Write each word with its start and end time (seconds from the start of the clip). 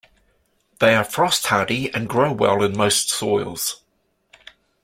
They 0.79 0.95
are 0.95 1.03
frost 1.03 1.45
hardy 1.45 1.93
and 1.93 2.09
grow 2.09 2.31
well 2.31 2.63
in 2.63 2.75
most 2.75 3.09
soils. 3.11 3.83